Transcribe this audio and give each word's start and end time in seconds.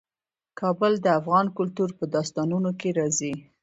کابل 0.59 0.91
د 1.01 1.07
افغان 1.19 1.45
کلتور 1.57 1.89
په 1.99 2.05
داستانونو 2.15 2.71
کې 2.79 2.89
راځي. 2.99 3.33